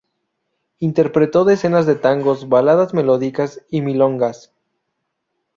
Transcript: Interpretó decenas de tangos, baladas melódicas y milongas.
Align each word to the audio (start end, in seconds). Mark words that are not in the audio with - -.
Interpretó 0.79 1.45
decenas 1.45 1.85
de 1.85 1.93
tangos, 1.93 2.49
baladas 2.49 2.91
melódicas 2.91 3.61
y 3.69 3.81
milongas. 3.81 4.51